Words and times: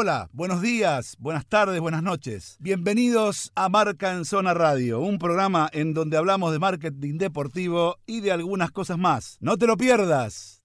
Hola, 0.00 0.30
buenos 0.32 0.62
días, 0.62 1.16
buenas 1.18 1.44
tardes, 1.44 1.80
buenas 1.80 2.04
noches. 2.04 2.56
Bienvenidos 2.60 3.50
a 3.56 3.68
Marca 3.68 4.12
en 4.12 4.24
Zona 4.24 4.54
Radio, 4.54 5.00
un 5.00 5.18
programa 5.18 5.68
en 5.72 5.92
donde 5.92 6.16
hablamos 6.16 6.52
de 6.52 6.60
marketing 6.60 7.18
deportivo 7.18 7.96
y 8.06 8.20
de 8.20 8.30
algunas 8.30 8.70
cosas 8.70 8.96
más. 8.96 9.38
No 9.40 9.56
te 9.56 9.66
lo 9.66 9.76
pierdas. 9.76 10.62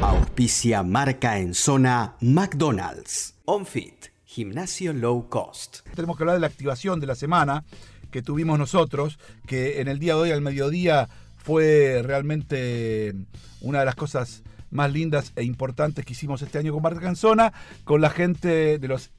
Auspicia 0.00 0.82
Marca 0.82 1.38
en 1.38 1.52
Zona 1.52 2.16
McDonald's. 2.22 3.34
OnFit, 3.44 4.06
gimnasio 4.24 4.94
low 4.94 5.28
cost. 5.28 5.80
Tenemos 5.94 6.16
que 6.16 6.22
hablar 6.22 6.36
de 6.36 6.40
la 6.40 6.46
activación 6.46 6.98
de 6.98 7.08
la 7.08 7.16
semana 7.16 7.64
que 8.10 8.22
tuvimos 8.22 8.58
nosotros, 8.58 9.18
que 9.46 9.82
en 9.82 9.88
el 9.88 9.98
día 9.98 10.14
de 10.14 10.20
hoy 10.20 10.30
al 10.30 10.40
mediodía 10.40 11.10
fue 11.36 12.00
realmente 12.02 13.14
una 13.60 13.80
de 13.80 13.84
las 13.84 13.96
cosas 13.96 14.44
más 14.70 14.92
lindas 14.92 15.32
e 15.36 15.44
importantes 15.44 16.04
que 16.04 16.12
hicimos 16.12 16.42
este 16.42 16.58
año 16.58 16.72
con 16.72 16.82
Marca 16.82 17.00
Canzona, 17.00 17.52
con 17.84 18.00
la 18.00 18.10
gente 18.10 18.78
de 18.78 18.88
los 18.88 19.10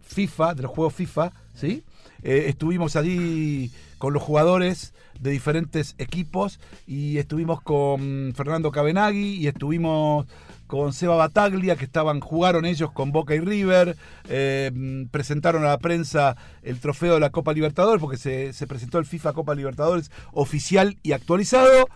FIFA, 0.00 0.54
de 0.54 0.62
los 0.62 0.70
juegos 0.70 0.94
FIFA, 0.94 1.32
¿sí? 1.54 1.84
Eh, 2.22 2.46
estuvimos 2.48 2.96
allí 2.96 3.70
con 3.98 4.12
los 4.12 4.22
jugadores 4.22 4.92
de 5.18 5.30
diferentes 5.30 5.94
equipos 5.98 6.58
y 6.86 7.18
estuvimos 7.18 7.60
con 7.60 8.32
Fernando 8.34 8.70
Cabenagui 8.72 9.34
y 9.34 9.46
estuvimos 9.46 10.26
con 10.66 10.92
Seba 10.92 11.16
Bataglia, 11.16 11.76
que 11.76 11.84
estaban, 11.84 12.20
jugaron 12.20 12.64
ellos 12.64 12.92
con 12.92 13.10
Boca 13.10 13.34
y 13.34 13.40
River, 13.40 13.96
eh, 14.28 15.06
presentaron 15.10 15.64
a 15.64 15.68
la 15.68 15.78
prensa 15.78 16.36
el 16.62 16.78
trofeo 16.78 17.14
de 17.14 17.20
la 17.20 17.30
Copa 17.30 17.52
Libertadores, 17.52 18.00
porque 18.00 18.16
se, 18.16 18.52
se 18.52 18.66
presentó 18.68 18.98
el 18.98 19.04
FIFA 19.04 19.32
Copa 19.32 19.54
Libertadores 19.54 20.12
oficial 20.32 20.96
y 21.02 21.12
actualizado, 21.12 21.88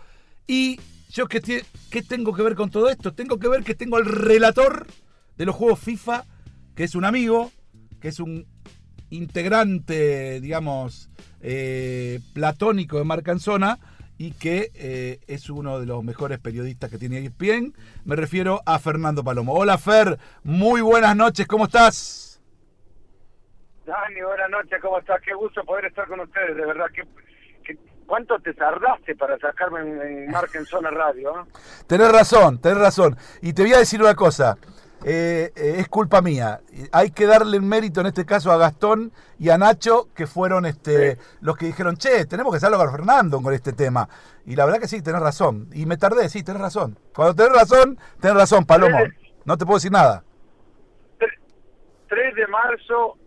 y 0.49 0.81
yo, 1.15 1.29
¿qué, 1.29 1.41
¿qué 1.93 2.03
tengo 2.03 2.35
que 2.35 2.43
ver 2.43 2.57
con 2.57 2.71
todo 2.71 2.91
esto? 2.91 3.15
Tengo 3.15 3.39
que 3.39 3.47
ver 3.47 3.63
que 3.63 3.77
tengo 3.77 3.97
al 3.97 4.05
relator 4.05 4.85
de 5.37 5.47
los 5.47 5.55
juegos 5.55 5.79
FIFA, 5.79 6.25
que 6.75 6.83
es 6.83 6.97
un 6.97 7.05
amigo, 7.05 7.53
que 8.01 8.09
es 8.09 8.19
un 8.19 8.47
integrante, 9.11 10.41
digamos, 10.41 11.09
eh, 11.41 12.19
platónico 12.35 12.99
de 12.99 13.05
Marcanzona 13.05 13.79
y 14.19 14.33
que 14.33 14.73
eh, 14.75 15.21
es 15.29 15.51
uno 15.51 15.79
de 15.79 15.87
los 15.87 16.03
mejores 16.03 16.41
periodistas 16.41 16.91
que 16.91 16.99
tiene 16.99 17.19
ESPN. 17.19 17.75
Me 18.05 18.17
refiero 18.17 18.61
a 18.67 18.81
Fernando 18.81 19.23
Palomo. 19.23 19.55
Hola 19.55 19.79
Fer, 19.79 20.19
muy 20.43 20.81
buenas 20.81 21.15
noches, 21.15 21.47
¿cómo 21.47 21.67
estás? 21.67 22.43
Dani, 23.87 24.21
buenas 24.21 24.51
noches, 24.51 24.81
¿cómo 24.83 24.99
estás? 24.99 25.21
Qué 25.23 25.33
gusto 25.35 25.63
poder 25.63 25.85
estar 25.85 26.09
con 26.09 26.19
ustedes, 26.19 26.57
de 26.57 26.67
verdad 26.67 26.87
que 26.93 27.05
¿Cuánto 28.07 28.39
te 28.39 28.53
tardaste 28.55 29.15
para 29.17 29.39
sacarme 29.39 29.81
en, 29.81 30.31
Marca 30.31 30.59
en 30.59 30.67
Zona 30.67 30.91
Radio? 30.91 31.41
Eh? 31.41 31.45
Tenés 31.87 32.13
razón, 32.13 32.61
tenés 32.61 32.79
razón. 32.79 33.17
Y 33.41 33.53
te 33.53 33.63
voy 33.63 33.73
a 33.73 33.79
decir 33.79 34.01
una 34.01 34.15
cosa. 34.15 34.57
Eh, 35.07 35.53
eh, 35.55 35.75
es 35.79 35.89
culpa 35.89 36.23
mía. 36.23 36.61
Hay 36.93 37.11
que 37.11 37.27
darle 37.27 37.59
un 37.59 37.69
mérito 37.69 38.01
en 38.01 38.07
este 38.07 38.25
caso 38.25 38.51
a 38.51 38.57
Gastón 38.57 39.13
y 39.39 39.51
a 39.51 39.59
Nacho, 39.59 40.09
que 40.15 40.27
fueron 40.27 40.65
este, 40.65 41.19
los 41.41 41.57
que 41.57 41.67
dijeron, 41.67 41.97
che, 41.97 42.25
tenemos 42.25 42.53
que 42.53 42.57
hacerlo 42.57 42.79
con 42.79 42.91
Fernando 42.91 43.43
con 43.43 43.53
este 43.53 43.73
tema. 43.73 44.09
Y 44.47 44.57
la 44.57 44.65
verdad 44.65 44.81
que 44.81 44.89
sí, 44.89 45.03
tenés 45.03 45.21
razón. 45.21 45.69
Y 45.73 45.85
me 45.87 45.97
tardé, 45.97 46.29
sí, 46.29 46.43
tenés 46.43 46.63
razón. 46.63 46.99
Cuando 47.15 47.35
tenés 47.35 47.53
razón, 47.53 47.99
tenés 48.21 48.37
razón, 48.37 48.65
Palomo. 48.65 48.99
No 49.45 49.59
te 49.59 49.67
puedo 49.67 49.77
decir 49.77 49.93
nada. 49.93 50.25
3 52.09 52.35
de 52.35 52.47
marzo, 52.47 53.19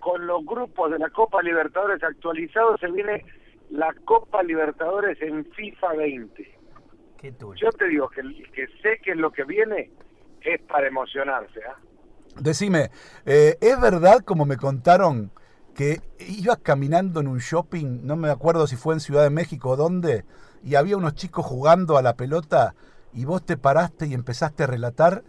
con 0.00 0.26
los 0.26 0.44
grupos 0.44 0.90
de 0.90 0.98
la 0.98 1.08
Copa 1.10 1.40
Libertadores 1.42 2.02
actualizados, 2.02 2.80
se 2.80 2.90
viene 2.90 3.24
la 3.70 3.94
Copa 4.04 4.42
Libertadores 4.42 5.20
en 5.20 5.44
FIFA 5.52 5.92
20. 5.94 6.58
Yo 7.56 7.70
te 7.72 7.88
digo 7.88 8.08
que, 8.08 8.22
que 8.52 8.66
sé 8.80 9.00
que 9.02 9.14
lo 9.14 9.32
que 9.32 9.44
viene 9.44 9.90
es 10.40 10.60
para 10.62 10.86
emocionarse. 10.86 11.60
¿ah? 11.68 11.76
Decime, 12.38 12.90
eh, 13.26 13.56
¿es 13.60 13.80
verdad 13.80 14.20
como 14.24 14.44
me 14.44 14.56
contaron 14.56 15.32
que 15.74 16.00
ibas 16.18 16.58
caminando 16.58 17.20
en 17.20 17.28
un 17.28 17.38
shopping, 17.38 18.00
no 18.04 18.16
me 18.16 18.30
acuerdo 18.30 18.66
si 18.66 18.76
fue 18.76 18.94
en 18.94 19.00
Ciudad 19.00 19.22
de 19.22 19.30
México 19.30 19.70
o 19.70 19.76
dónde, 19.76 20.24
y 20.62 20.74
había 20.74 20.96
unos 20.96 21.14
chicos 21.14 21.46
jugando 21.46 21.96
a 21.96 22.02
la 22.02 22.16
pelota 22.16 22.74
y 23.12 23.24
vos 23.24 23.44
te 23.44 23.56
paraste 23.56 24.06
y 24.06 24.14
empezaste 24.14 24.64
a 24.64 24.66
relatar 24.66 25.24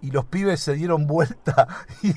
y 0.00 0.10
los 0.12 0.24
pibes 0.26 0.60
se 0.60 0.74
dieron 0.74 1.06
vuelta 1.06 1.66
y, 2.02 2.10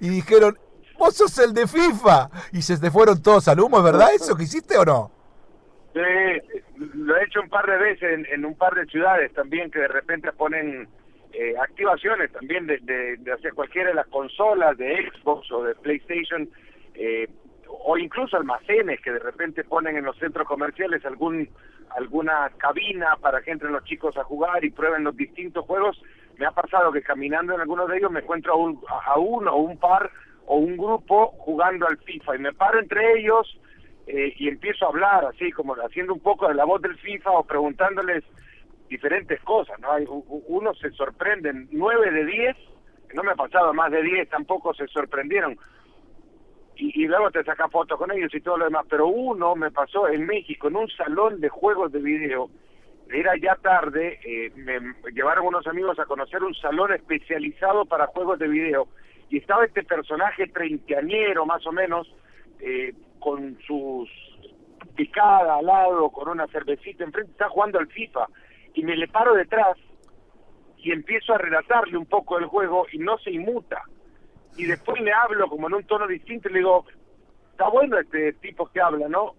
y 0.00 0.08
dijeron, 0.08 0.58
vos 0.98 1.14
sos 1.14 1.36
el 1.38 1.52
de 1.52 1.66
FIFA. 1.66 2.30
Y 2.52 2.62
se 2.62 2.78
te 2.78 2.90
fueron 2.90 3.22
todos 3.22 3.48
al 3.48 3.60
humo, 3.60 3.78
¿es 3.78 3.84
verdad 3.84 4.08
eso 4.14 4.36
que 4.36 4.44
hiciste 4.44 4.76
o 4.78 4.84
no? 4.84 5.21
Sí, 5.92 6.00
lo 6.94 7.16
he 7.16 7.24
hecho 7.24 7.42
un 7.42 7.50
par 7.50 7.66
de 7.66 7.76
veces 7.76 8.26
en, 8.30 8.44
un 8.44 8.54
par 8.54 8.74
de 8.74 8.86
ciudades 8.86 9.32
también 9.34 9.70
que 9.70 9.80
de 9.80 9.88
repente 9.88 10.32
ponen 10.32 10.88
eh, 11.34 11.54
activaciones 11.60 12.32
también 12.32 12.66
de, 12.66 12.78
de, 12.78 13.32
hacer 13.32 13.52
cualquiera 13.52 13.90
de 13.90 13.94
las 13.94 14.06
consolas 14.06 14.76
de 14.78 15.10
Xbox 15.10 15.50
o 15.52 15.64
de 15.64 15.74
PlayStation 15.74 16.48
eh, 16.94 17.28
o 17.66 17.98
incluso 17.98 18.36
almacenes 18.36 19.00
que 19.00 19.12
de 19.12 19.18
repente 19.18 19.64
ponen 19.64 19.96
en 19.96 20.04
los 20.04 20.16
centros 20.18 20.46
comerciales 20.46 21.04
algún 21.04 21.48
alguna 21.96 22.50
cabina 22.56 23.16
para 23.20 23.42
que 23.42 23.50
entren 23.50 23.72
los 23.72 23.84
chicos 23.84 24.16
a 24.16 24.24
jugar 24.24 24.64
y 24.64 24.70
prueben 24.70 25.04
los 25.04 25.14
distintos 25.14 25.66
juegos. 25.66 26.00
Me 26.38 26.46
ha 26.46 26.50
pasado 26.52 26.90
que 26.90 27.02
caminando 27.02 27.54
en 27.54 27.60
algunos 27.60 27.88
de 27.88 27.98
ellos 27.98 28.10
me 28.10 28.20
encuentro 28.20 28.54
a, 28.54 28.56
un, 28.56 28.80
a 28.88 29.18
uno 29.18 29.52
o 29.52 29.62
un 29.62 29.76
par 29.76 30.10
o 30.46 30.56
un 30.56 30.78
grupo 30.78 31.32
jugando 31.38 31.86
al 31.86 31.98
FIFA 31.98 32.36
y 32.36 32.38
me 32.38 32.52
paro 32.54 32.80
entre 32.80 33.20
ellos 33.20 33.58
eh, 34.14 34.34
y 34.36 34.48
empiezo 34.48 34.84
a 34.84 34.88
hablar 34.88 35.24
así 35.24 35.50
como 35.52 35.72
haciendo 35.72 36.12
un 36.12 36.20
poco 36.20 36.46
de 36.46 36.54
la 36.54 36.66
voz 36.66 36.82
del 36.82 36.98
FIFA 36.98 37.30
o 37.30 37.44
preguntándoles 37.44 38.22
diferentes 38.90 39.40
cosas, 39.40 39.80
¿no? 39.80 39.90
Hay, 39.90 40.04
uno 40.06 40.74
se 40.74 40.90
sorprenden, 40.90 41.66
nueve 41.72 42.10
de 42.10 42.26
diez, 42.26 42.56
no 43.14 43.22
me 43.22 43.30
ha 43.30 43.36
pasado 43.36 43.72
más 43.72 43.90
de 43.90 44.02
diez, 44.02 44.28
tampoco 44.28 44.74
se 44.74 44.86
sorprendieron. 44.88 45.56
Y, 46.76 47.06
luego 47.06 47.30
te 47.30 47.42
saca 47.42 47.68
fotos 47.68 47.96
con 47.96 48.10
ellos 48.12 48.34
y 48.34 48.42
todo 48.42 48.58
lo 48.58 48.66
demás, 48.66 48.84
pero 48.90 49.06
uno 49.06 49.54
me 49.56 49.70
pasó 49.70 50.08
en 50.08 50.26
México, 50.26 50.68
en 50.68 50.76
un 50.76 50.88
salón 50.90 51.40
de 51.40 51.48
juegos 51.48 51.90
de 51.90 52.00
video, 52.00 52.50
era 53.10 53.34
ya 53.36 53.54
tarde, 53.56 54.20
eh, 54.24 54.52
me 54.56 54.78
llevaron 55.12 55.46
unos 55.46 55.66
amigos 55.66 55.98
a 55.98 56.04
conocer 56.04 56.42
un 56.42 56.54
salón 56.54 56.92
especializado 56.92 57.86
para 57.86 58.08
juegos 58.08 58.38
de 58.38 58.48
video, 58.48 58.88
y 59.30 59.38
estaba 59.38 59.64
este 59.64 59.84
personaje 59.84 60.48
treintañero 60.48 61.46
más 61.46 61.66
o 61.66 61.72
menos, 61.72 62.14
eh, 62.60 62.92
con 63.22 63.58
sus 63.66 64.10
picadas 64.96 65.58
al 65.58 65.66
lado, 65.66 66.10
con 66.10 66.28
una 66.28 66.46
cervecita 66.48 67.04
enfrente, 67.04 67.32
está 67.32 67.48
jugando 67.48 67.78
al 67.78 67.86
FIFA, 67.86 68.26
y 68.74 68.82
me 68.84 68.96
le 68.96 69.08
paro 69.08 69.34
detrás 69.34 69.78
y 70.78 70.92
empiezo 70.92 71.32
a 71.32 71.38
relatarle 71.38 71.96
un 71.96 72.06
poco 72.06 72.38
el 72.38 72.46
juego 72.46 72.86
y 72.92 72.98
no 72.98 73.16
se 73.18 73.30
inmuta. 73.30 73.82
Y 74.56 74.64
después 74.64 75.00
le 75.00 75.12
hablo 75.12 75.48
como 75.48 75.68
en 75.68 75.74
un 75.74 75.84
tono 75.84 76.06
distinto 76.06 76.48
y 76.48 76.52
le 76.52 76.58
digo, 76.58 76.84
está 77.52 77.68
bueno 77.68 77.98
este 77.98 78.32
tipo 78.34 78.66
que 78.70 78.80
habla, 78.80 79.08
¿no? 79.08 79.34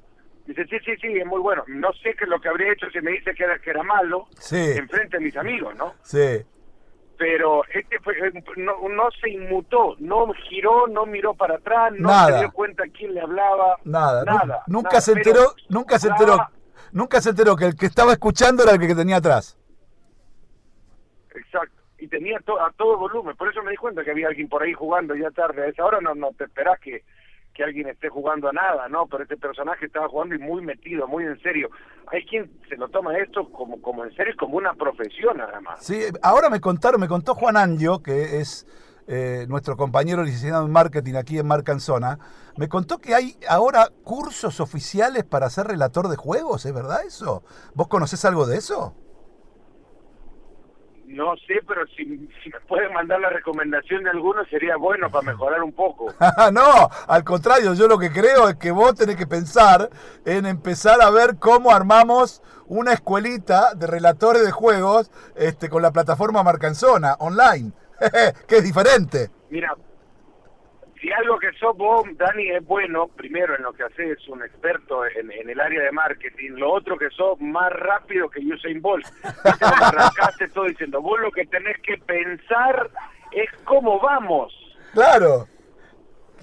Dice, 0.48 0.66
sí, 0.66 0.78
sí, 0.84 0.92
sí, 1.02 1.08
es 1.08 1.26
muy 1.26 1.40
bueno. 1.40 1.64
No 1.68 1.94
sé 1.94 2.16
qué 2.16 2.24
es 2.24 2.30
lo 2.30 2.40
que 2.40 2.50
habría 2.50 2.72
hecho 2.72 2.90
si 2.90 3.00
me 3.02 3.12
dice 3.12 3.34
que 3.34 3.44
era, 3.44 3.60
que 3.60 3.70
era 3.70 3.84
malo 3.84 4.28
sí. 4.40 4.58
enfrente 4.76 5.18
a 5.18 5.20
mis 5.20 5.36
amigos, 5.38 5.76
¿no? 5.76 5.94
Sí 6.02 6.44
pero 7.24 7.64
este 7.74 8.00
fue, 8.02 8.16
no, 8.58 8.90
no 8.90 9.10
se 9.22 9.30
inmutó, 9.30 9.96
no 10.00 10.34
giró, 10.50 10.88
no 10.88 11.06
miró 11.06 11.34
para 11.34 11.56
atrás, 11.56 11.94
no 11.98 12.10
se 12.26 12.38
dio 12.40 12.52
cuenta 12.52 12.84
quién 12.94 13.14
le 13.14 13.22
hablaba, 13.22 13.78
nada, 13.86 14.26
nada 14.26 14.64
nunca 14.68 15.00
se 15.00 15.14
enteró, 15.14 15.54
nunca 15.70 15.98
se 16.00 16.10
enteró, 16.10 16.38
nunca 16.92 17.22
se 17.22 17.30
enteró 17.30 17.56
que 17.56 17.68
el 17.68 17.78
que 17.78 17.86
estaba 17.86 18.12
escuchando 18.12 18.64
era 18.64 18.74
el 18.74 18.80
que 18.80 18.94
tenía 18.94 19.16
atrás. 19.16 19.58
Exacto, 21.34 21.82
y 21.98 22.10
tenía 22.10 22.40
a 22.40 22.72
todo 22.76 22.98
volumen, 22.98 23.38
por 23.38 23.50
eso 23.50 23.64
me 23.64 23.72
di 23.72 23.78
cuenta 23.78 24.04
que 24.04 24.12
había 24.12 24.28
alguien 24.28 24.50
por 24.50 24.62
ahí 24.62 24.74
jugando 24.74 25.16
ya 25.16 25.32
tarde, 25.32 25.64
a 25.64 25.68
esa 25.68 25.86
hora 25.86 26.02
no, 26.02 26.14
no 26.16 26.34
te 26.38 26.44
esperás 26.44 26.78
que 26.82 27.06
que 27.54 27.64
alguien 27.64 27.88
esté 27.88 28.10
jugando 28.10 28.50
a 28.50 28.52
nada, 28.52 28.90
¿no? 28.90 29.08
Pero 29.08 29.24
este 29.24 29.38
personaje 29.38 29.86
estaba 29.86 30.10
jugando 30.10 30.36
y 30.36 30.40
muy 30.40 30.64
metido, 30.64 31.08
muy 31.08 31.24
en 31.24 31.40
serio. 31.42 31.70
Hay 32.08 32.26
quien 32.26 32.52
se 32.68 32.76
lo 32.76 32.90
toma 32.90 33.18
esto 33.18 33.50
como, 33.52 33.82
como 33.82 34.04
en 34.04 34.16
serio, 34.16 34.34
como 34.38 34.58
una 34.58 34.74
profesión 34.74 35.38
nada 35.38 35.62
más. 35.62 35.86
Sí, 35.86 36.02
ahora 36.22 36.50
me 36.50 36.60
contaron, 36.60 37.00
me 37.00 37.08
contó 37.08 37.36
Juan 37.36 37.58
Angio, 37.58 38.02
que 38.02 38.40
es 38.40 38.66
eh, 39.08 39.46
nuestro 39.50 39.76
compañero 39.76 40.24
licenciado 40.24 40.66
en 40.66 40.72
marketing 40.72 41.16
aquí 41.16 41.38
en 41.38 41.46
Marcanzona, 41.46 42.20
me 42.56 42.70
contó 42.70 43.00
que 43.00 43.14
hay 43.14 43.38
ahora 43.50 43.90
cursos 44.04 44.60
oficiales 44.60 45.26
para 45.26 45.50
ser 45.50 45.68
relator 45.68 46.08
de 46.08 46.16
juegos, 46.16 46.66
¿es 46.66 46.74
verdad 46.74 47.06
eso? 47.06 47.44
¿Vos 47.74 47.88
conocés 47.88 48.24
algo 48.24 48.46
de 48.46 48.58
eso? 48.58 48.96
No 51.14 51.36
sé, 51.48 51.62
pero 51.68 51.86
si, 51.96 52.06
me 52.06 52.60
pueden 52.68 52.92
mandar 52.92 53.20
la 53.20 53.30
recomendación 53.30 54.04
de 54.04 54.10
alguno 54.10 54.44
sería 54.46 54.78
bueno 54.78 55.12
para 55.12 55.32
mejorar 55.32 55.62
un 55.62 55.72
poco. 55.72 56.12
no, 56.52 56.90
al 57.08 57.24
contrario, 57.24 57.76
yo 57.76 57.88
lo 57.88 58.00
que 58.00 58.12
creo 58.12 58.50
es 58.50 58.56
que 58.56 58.72
vos 58.72 58.96
tenés 58.96 59.16
que 59.16 59.28
pensar 59.28 59.90
en 60.26 60.48
empezar 60.48 61.02
a 61.02 61.12
ver 61.12 61.38
cómo 61.38 61.72
armamos 61.72 62.42
una 62.66 62.94
escuelita 62.94 63.76
de 63.76 63.86
relatores 63.86 64.44
de 64.44 64.52
juegos 64.52 65.12
este, 65.36 65.70
con 65.70 65.84
la 65.84 65.92
plataforma 65.92 66.42
Marcanzona, 66.42 67.14
online, 67.20 67.74
que 68.48 68.58
es 68.58 68.64
diferente. 68.64 69.30
Mira, 69.52 69.76
si 71.04 71.12
algo 71.12 71.38
que 71.38 71.52
sos 71.60 71.76
vos, 71.76 72.06
Dani, 72.18 72.50
es 72.52 72.66
bueno, 72.66 73.10
primero 73.10 73.58
en 73.58 73.64
lo 73.64 73.74
que 73.74 73.84
haces, 73.84 74.26
un 74.30 74.42
experto 74.42 75.06
en, 75.06 75.50
el 75.50 75.60
área 75.60 75.84
de 75.84 75.92
marketing, 75.92 76.52
lo 76.52 76.72
otro 76.72 76.98
que 76.98 77.10
sos 77.10 77.38
más 77.42 77.74
rápido 77.74 78.30
que 78.30 78.40
Usain 78.40 78.82
Bolt. 78.82 79.06
arrancaste 79.44 80.48
todo 80.48 80.64
diciendo, 80.64 81.02
vos 81.02 81.20
lo 81.20 81.30
que 81.32 81.46
tenés 81.48 81.78
que 81.82 81.98
pensar 81.98 82.90
es 83.34 83.50
cómo 83.66 84.00
vamos. 84.00 84.54
Claro. 84.94 85.46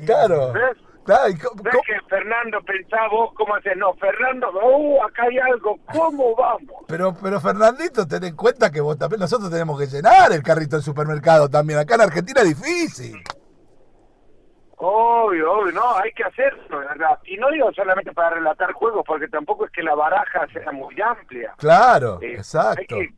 Claro. 0.05 0.53
¿Ves? 0.53 0.77
Claro, 1.05 1.33
¿Ves 1.63 1.77
que 1.87 1.99
Fernando 2.11 2.61
pensaba 2.61 3.09
vos 3.09 3.31
cómo 3.35 3.55
haces? 3.55 3.75
No, 3.79 3.95
Fernando, 3.95 4.51
uh, 4.53 5.03
acá 5.05 5.23
hay 5.23 5.39
algo, 5.39 5.79
¿cómo 5.91 6.37
vamos? 6.37 6.85
Pero, 6.87 7.17
pero 7.21 7.41
Fernandito, 7.41 8.07
ten 8.07 8.25
en 8.25 8.37
cuenta 8.37 8.71
que 8.71 8.83
vos 8.83 8.99
también, 8.99 9.21
nosotros 9.21 9.51
tenemos 9.51 9.81
que 9.81 9.87
llenar 9.87 10.31
el 10.33 10.43
carrito 10.43 10.77
del 10.77 10.85
supermercado 10.85 11.49
también. 11.49 11.79
Acá 11.79 11.95
en 11.95 12.03
Argentina 12.03 12.43
es 12.43 12.49
difícil. 12.49 13.25
Obvio, 14.83 15.53
obvio, 15.53 15.73
no, 15.73 15.95
hay 15.97 16.11
que 16.13 16.25
hacerlo, 16.25 16.79
¿verdad? 16.79 17.19
Y 17.25 17.37
no 17.37 17.51
digo 17.51 17.71
solamente 17.75 18.13
para 18.13 18.31
relatar 18.31 18.73
juegos, 18.73 19.05
porque 19.07 19.29
tampoco 19.29 19.67
es 19.67 19.71
que 19.73 19.83
la 19.83 19.95
baraja 19.95 20.47
sea 20.55 20.73
muy 20.73 20.99
amplia. 21.01 21.55
Claro, 21.59 22.19
Eh, 22.23 22.33
exacto. 22.35 22.97
Hay 22.97 23.09
que 23.09 23.15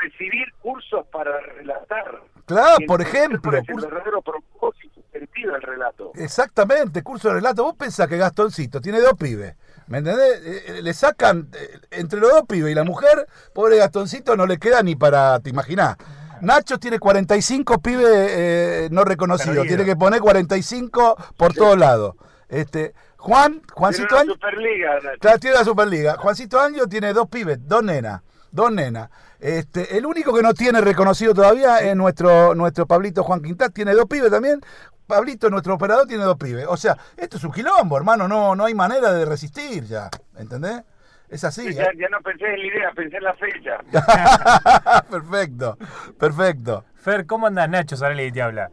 recibir 0.00 0.46
cursos 0.60 1.04
para 1.08 1.40
relatar. 1.40 2.20
Claro, 2.46 2.76
por 2.86 3.00
entender 3.00 3.30
ejemplo, 3.30 3.58
es 3.58 3.68
el 3.68 3.74
verdadero 3.80 4.22
propósito 4.22 5.00
sentido 5.10 5.52
del 5.52 5.62
relato. 5.62 6.12
Exactamente, 6.14 7.02
curso 7.02 7.28
de 7.28 7.34
relato. 7.34 7.64
Vos 7.64 7.74
pensás 7.76 8.06
que 8.06 8.16
Gastoncito 8.16 8.80
tiene 8.80 9.00
dos 9.00 9.14
pibes. 9.14 9.56
¿Me 9.88 9.98
entendés? 9.98 10.40
Eh, 10.44 10.62
eh, 10.78 10.82
le 10.82 10.94
sacan 10.94 11.48
entre 11.90 12.20
los 12.20 12.30
dos 12.30 12.44
pibes 12.48 12.70
y 12.70 12.74
la 12.74 12.84
mujer, 12.84 13.26
pobre 13.52 13.76
Gastoncito, 13.76 14.36
no 14.36 14.46
le 14.46 14.58
queda 14.58 14.82
ni 14.82 14.94
para, 14.94 15.40
te 15.40 15.50
imaginás. 15.50 15.96
Nacho 16.42 16.78
tiene 16.78 16.98
45 16.98 17.80
pibes 17.80 18.04
eh, 18.08 18.88
no 18.90 19.04
reconocidos, 19.04 19.64
tiene 19.64 19.84
que 19.84 19.94
poner 19.94 20.20
45 20.20 21.16
por 21.36 21.54
todos 21.54 21.78
lados. 21.78 22.16
Este, 22.48 22.94
Juan, 23.16 23.62
Juancito 23.72 24.18
Año, 24.18 24.32
Superliga, 24.32 24.98
Nacho. 25.00 25.38
tiene 25.38 25.56
la 25.56 25.64
Superliga. 25.64 26.16
Juancito 26.16 26.60
Año 26.60 26.88
tiene 26.88 27.12
dos 27.12 27.28
pibes, 27.28 27.60
dos 27.62 27.84
nenas, 27.84 28.22
dos 28.50 28.72
nenas. 28.72 29.08
Este, 29.38 29.96
el 29.96 30.04
único 30.04 30.34
que 30.34 30.42
no 30.42 30.52
tiene 30.52 30.80
reconocido 30.80 31.32
todavía 31.32 31.78
es 31.78 31.94
nuestro, 31.94 32.56
nuestro 32.56 32.86
Pablito 32.86 33.22
Juan 33.22 33.40
Quintás, 33.40 33.72
tiene 33.72 33.94
dos 33.94 34.06
pibes 34.06 34.32
también. 34.32 34.60
Pablito, 35.06 35.48
nuestro 35.48 35.74
operador, 35.74 36.08
tiene 36.08 36.24
dos 36.24 36.38
pibes. 36.38 36.66
O 36.68 36.76
sea, 36.76 36.98
esto 37.16 37.36
es 37.36 37.44
un 37.44 37.52
quilombo, 37.52 37.96
hermano, 37.96 38.26
no, 38.26 38.56
no 38.56 38.64
hay 38.64 38.74
manera 38.74 39.12
de 39.12 39.24
resistir 39.26 39.84
ya, 39.84 40.10
¿entendés? 40.36 40.82
Es 41.32 41.44
así. 41.44 41.72
ya, 41.74 41.84
¿eh? 41.84 41.90
ya 41.98 42.08
no 42.10 42.20
pensé 42.20 42.44
en 42.46 42.60
la 42.60 42.66
idea, 42.66 42.90
pensé 42.94 43.16
en 43.16 43.24
la 43.24 43.34
fecha. 43.34 43.78
perfecto, 45.10 45.78
perfecto. 46.18 46.84
Fer, 46.94 47.26
¿cómo 47.26 47.46
andás, 47.46 47.68
Nacho? 47.68 47.96
Sarali 47.96 48.30
te 48.30 48.42
habla. 48.42 48.70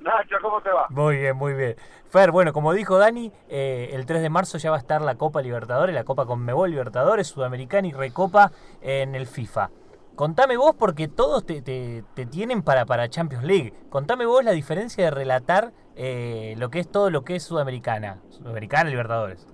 Nacho, 0.00 0.36
¿cómo 0.42 0.60
te 0.60 0.70
va? 0.70 0.86
Muy 0.90 1.16
bien, 1.16 1.36
muy 1.36 1.54
bien. 1.54 1.76
Fer, 2.10 2.30
bueno, 2.30 2.52
como 2.52 2.72
dijo 2.74 2.98
Dani, 2.98 3.32
eh, 3.48 3.90
el 3.92 4.06
3 4.06 4.22
de 4.22 4.30
marzo 4.30 4.58
ya 4.58 4.70
va 4.70 4.76
a 4.76 4.78
estar 4.80 5.00
la 5.00 5.16
Copa 5.16 5.40
Libertadores, 5.42 5.94
la 5.94 6.04
Copa 6.04 6.26
Conmebol 6.26 6.70
Libertadores, 6.70 7.26
Sudamericana 7.26 7.88
y 7.88 7.92
Recopa 7.92 8.52
en 8.82 9.14
el 9.14 9.26
FIFA. 9.26 9.70
Contame 10.14 10.56
vos, 10.56 10.76
porque 10.78 11.08
todos 11.08 11.44
te, 11.44 11.60
te- 11.62 12.04
te 12.14 12.26
tienen 12.26 12.62
para, 12.62 12.86
para 12.86 13.08
Champions 13.08 13.44
League. 13.44 13.74
Contame 13.90 14.26
vos 14.26 14.44
la 14.44 14.52
diferencia 14.52 15.04
de 15.06 15.10
relatar 15.10 15.72
eh, 15.96 16.54
lo 16.58 16.70
que 16.70 16.78
es 16.80 16.88
todo 16.88 17.10
lo 17.10 17.24
que 17.24 17.34
es 17.36 17.42
Sudamericana. 17.42 18.18
Sudamericana, 18.28 18.90
Libertadores. 18.90 19.48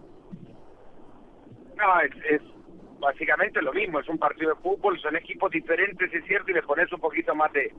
No, 1.80 2.00
es, 2.00 2.12
es 2.28 2.42
básicamente 3.00 3.62
lo 3.62 3.72
mismo, 3.72 4.00
es 4.00 4.08
un 4.08 4.18
partido 4.18 4.50
de 4.54 4.60
fútbol, 4.60 5.00
son 5.00 5.16
equipos 5.16 5.50
diferentes, 5.50 6.12
es 6.12 6.24
cierto, 6.26 6.50
y 6.50 6.54
le 6.54 6.62
pones 6.62 6.92
un 6.92 7.00
poquito 7.00 7.34
más 7.34 7.52
de, 7.52 7.72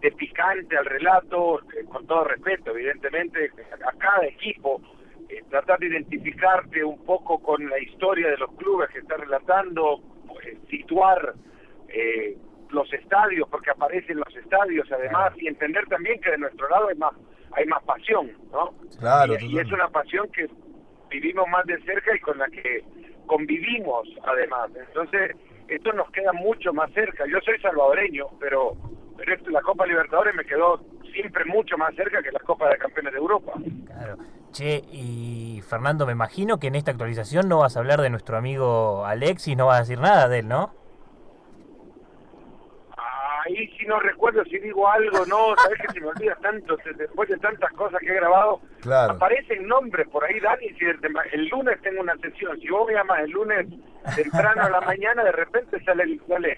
de 0.00 0.10
picante 0.12 0.76
al 0.76 0.86
relato, 0.86 1.60
eh, 1.60 1.84
con 1.88 2.06
todo 2.06 2.24
respeto, 2.24 2.70
evidentemente, 2.70 3.50
a 3.86 3.92
cada 3.98 4.24
equipo, 4.26 4.80
eh, 5.28 5.42
tratar 5.50 5.78
de 5.78 5.88
identificarte 5.88 6.82
un 6.82 7.04
poco 7.04 7.40
con 7.42 7.68
la 7.68 7.78
historia 7.78 8.28
de 8.28 8.38
los 8.38 8.50
clubes 8.52 8.90
que 8.90 9.00
está 9.00 9.16
relatando, 9.16 10.00
eh, 10.44 10.58
situar 10.70 11.34
eh, 11.88 12.36
los 12.70 12.90
estadios, 12.92 13.48
porque 13.50 13.70
aparecen 13.70 14.18
los 14.18 14.34
estadios 14.34 14.90
además, 14.90 15.34
y 15.36 15.46
entender 15.46 15.86
también 15.86 16.20
que 16.20 16.30
de 16.30 16.38
nuestro 16.38 16.68
lado 16.70 16.88
hay 16.88 16.96
más, 16.96 17.12
hay 17.52 17.66
más 17.66 17.82
pasión, 17.84 18.32
¿no? 18.50 18.74
Claro, 18.98 19.34
y, 19.38 19.54
y 19.54 19.58
es 19.58 19.70
una 19.70 19.88
pasión 19.88 20.26
que 20.32 20.48
vivimos 21.10 21.46
más 21.48 21.66
de 21.66 21.78
cerca 21.82 22.16
y 22.16 22.20
con 22.20 22.38
la 22.38 22.48
que 22.48 22.82
convivimos 23.26 24.08
además. 24.24 24.70
Entonces, 24.74 25.36
esto 25.68 25.92
nos 25.92 26.10
queda 26.10 26.32
mucho 26.32 26.72
más 26.72 26.92
cerca. 26.92 27.24
Yo 27.26 27.38
soy 27.44 27.58
salvadoreño, 27.60 28.26
pero, 28.40 28.76
la 29.50 29.60
Copa 29.62 29.86
Libertadores 29.86 30.34
me 30.34 30.44
quedó 30.44 30.80
siempre 31.12 31.44
mucho 31.44 31.76
más 31.76 31.94
cerca 31.94 32.22
que 32.22 32.32
la 32.32 32.40
Copa 32.40 32.68
de 32.68 32.78
Campeones 32.78 33.12
de 33.12 33.18
Europa. 33.18 33.52
Claro. 33.86 34.16
Che, 34.50 34.82
y 34.92 35.62
Fernando, 35.66 36.04
me 36.04 36.12
imagino 36.12 36.58
que 36.58 36.66
en 36.66 36.74
esta 36.74 36.90
actualización 36.90 37.48
no 37.48 37.58
vas 37.58 37.76
a 37.76 37.80
hablar 37.80 38.02
de 38.02 38.10
nuestro 38.10 38.36
amigo 38.36 39.06
Alexis, 39.06 39.56
no 39.56 39.66
vas 39.66 39.78
a 39.78 39.80
decir 39.80 39.98
nada 39.98 40.28
de 40.28 40.40
él, 40.40 40.48
¿no? 40.48 40.74
Ahí 43.44 43.66
si 43.78 43.86
no 43.86 43.98
recuerdo 43.98 44.44
si 44.44 44.58
digo 44.58 44.88
algo, 44.88 45.24
no, 45.26 45.54
sabes 45.56 45.78
que 45.80 45.92
se 45.94 46.00
me 46.00 46.06
olvida 46.08 46.36
tanto, 46.36 46.76
se- 46.84 46.92
después 46.92 47.28
de 47.28 47.36
tantas 47.38 47.72
cosas 47.72 47.98
que 48.00 48.06
he 48.10 48.14
grabado, 48.14 48.60
Claro. 48.82 49.14
aparecen 49.14 49.66
nombres 49.66 50.06
por 50.08 50.24
ahí, 50.24 50.38
Dani, 50.40 50.68
si 50.78 50.84
el, 50.84 50.98
el 51.32 51.46
lunes 51.48 51.80
tengo 51.82 52.00
una 52.02 52.16
sesión, 52.18 52.58
si 52.60 52.68
vos 52.68 52.86
me 52.86 52.94
llamas 52.94 53.20
el 53.20 53.30
lunes 53.30 53.66
temprano 54.16 54.62
a 54.62 54.70
la 54.70 54.80
mañana, 54.82 55.24
de 55.24 55.32
repente 55.32 55.82
sale, 55.84 56.04
el- 56.04 56.20
sale 56.28 56.56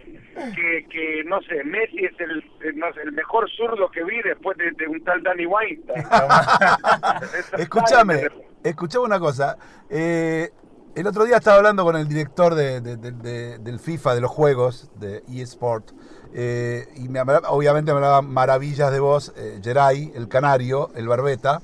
que, 0.55 0.87
que, 0.91 1.23
no 1.25 1.41
sé, 1.43 1.63
Messi 1.65 2.05
es 2.05 2.21
el, 2.21 2.45
el, 2.63 2.77
no 2.79 2.93
sé, 2.93 3.03
el 3.03 3.13
mejor 3.13 3.49
zurdo 3.51 3.91
que 3.91 4.03
vi 4.05 4.21
después 4.23 4.57
de, 4.59 4.71
de 4.73 4.87
un 4.87 5.03
tal 5.05 5.23
Danny 5.23 5.47
Weinstein. 5.47 6.05
Escúchame, 7.59 8.29
escuchame 8.63 9.05
una 9.05 9.19
cosa. 9.19 9.57
Eh, 9.89 10.51
el 10.95 11.07
otro 11.07 11.25
día 11.25 11.37
estaba 11.37 11.57
hablando 11.57 11.85
con 11.85 11.97
el 11.97 12.07
director 12.09 12.55
de, 12.55 12.81
de- 12.81 12.97
de- 12.97 13.13
de- 13.13 13.59
del 13.59 13.79
FIFA, 13.81 14.15
de 14.15 14.21
los 14.21 14.31
juegos, 14.31 14.91
de 14.97 15.23
eSport, 15.29 15.91
eh, 16.33 16.87
y 16.97 17.09
me 17.09 17.21
obviamente 17.21 17.93
me 17.93 17.97
hablaba 17.99 18.23
maravillas 18.23 18.91
de 18.93 19.01
vos, 19.01 19.33
eh, 19.37 19.61
Geray, 19.63 20.13
el 20.15 20.29
canario, 20.29 20.91
el 20.95 21.07
barbeta, 21.09 21.61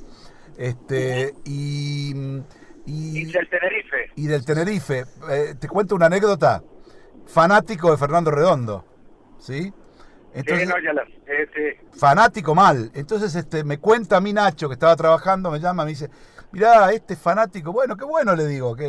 este, 0.59 1.35
y, 1.45 2.13
y, 2.87 3.13
Dice 3.25 3.39
el 3.39 3.49
Tenerife. 3.49 3.97
y 4.17 4.27
del 4.27 4.45
Tenerife. 4.45 5.05
Eh, 5.31 5.55
te 5.59 5.69
cuento 5.69 5.95
una 5.95 6.07
anécdota. 6.07 6.63
Fanático 7.27 7.91
de 7.93 7.97
Fernando 7.97 8.31
Redondo, 8.33 8.85
¿sí? 9.39 9.73
Sí, 10.33 10.43
no, 10.67 10.79
ya 10.79 10.93
eh, 11.27 11.49
sí. 11.55 11.99
fanático 11.99 12.55
mal. 12.55 12.91
Entonces 12.95 13.35
este, 13.35 13.65
me 13.65 13.79
cuenta 13.79 14.17
a 14.17 14.21
mí 14.21 14.33
Nacho, 14.33 14.69
que 14.69 14.75
estaba 14.75 14.95
trabajando, 14.97 15.51
me 15.51 15.59
llama, 15.61 15.85
me 15.85 15.91
dice, 15.91 16.09
mirá, 16.53 16.93
este 16.93 17.17
fanático, 17.17 17.73
bueno, 17.73 17.97
qué 17.97 18.05
bueno 18.05 18.35
le 18.35 18.47
digo, 18.47 18.75
que 18.77 18.87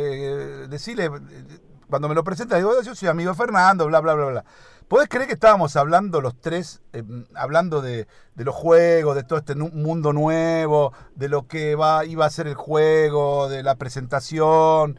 decirle, 0.68 1.06
eh, 1.06 1.60
cuando 1.88 2.08
me 2.08 2.14
lo 2.14 2.24
presenta, 2.24 2.56
digo, 2.56 2.80
yo 2.82 2.94
soy 2.94 3.08
amigo 3.08 3.34
Fernando, 3.34 3.86
bla, 3.86 4.00
bla, 4.00 4.14
bla, 4.14 4.26
bla. 4.26 4.44
¿Podés 4.88 5.08
creer 5.08 5.26
que 5.26 5.34
estábamos 5.34 5.76
hablando 5.76 6.20
los 6.20 6.38
tres, 6.40 6.82
eh, 6.92 7.02
hablando 7.34 7.80
de, 7.80 8.06
los 8.36 8.54
juegos, 8.54 9.16
de 9.16 9.24
todo 9.24 9.38
este 9.38 9.54
mundo 9.54 10.12
nuevo, 10.12 10.92
de 11.14 11.28
lo 11.28 11.46
que 11.46 11.76
va, 11.76 12.04
iba 12.04 12.26
a 12.26 12.30
ser 12.30 12.46
el 12.46 12.54
juego, 12.54 13.48
de 13.48 13.62
la 13.62 13.76
presentación? 13.76 14.98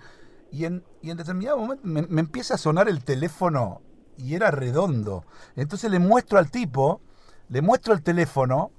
Y 0.51 0.65
en, 0.65 0.83
determinado 1.01 1.57
momento 1.57 1.83
me, 1.85 2.03
me 2.03 2.21
empieza 2.21 2.55
a 2.55 2.57
sonar 2.57 2.87
el 2.87 3.03
teléfono 3.03 3.81
y 4.17 4.35
era 4.35 4.51
redondo. 4.51 5.25
Entonces 5.55 5.91
le 5.91 5.99
muestro 5.99 6.39
al 6.39 6.49
tipo, 6.49 7.01
le 7.49 7.61
muestro 7.61 7.93
el 7.93 8.01
teléfono 8.01 8.71